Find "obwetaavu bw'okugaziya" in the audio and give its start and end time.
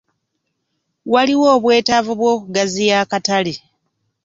1.57-2.95